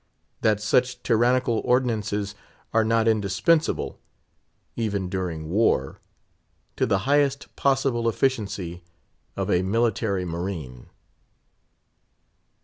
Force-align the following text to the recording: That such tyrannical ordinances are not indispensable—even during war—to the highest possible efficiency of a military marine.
That 0.41 0.59
such 0.59 1.03
tyrannical 1.03 1.61
ordinances 1.63 2.33
are 2.73 2.83
not 2.83 3.07
indispensable—even 3.07 5.09
during 5.09 5.49
war—to 5.51 6.85
the 6.87 6.97
highest 6.97 7.55
possible 7.55 8.09
efficiency 8.09 8.81
of 9.37 9.51
a 9.51 9.61
military 9.61 10.25
marine. 10.25 10.87